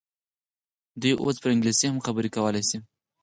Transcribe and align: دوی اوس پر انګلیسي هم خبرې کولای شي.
دوی 1.01 1.13
اوس 1.21 1.35
پر 1.41 1.49
انګلیسي 1.53 1.85
هم 1.89 1.97
خبرې 2.05 2.29
کولای 2.35 2.63
شي. 2.69 2.77